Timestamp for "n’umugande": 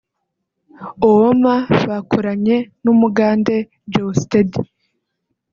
2.83-3.55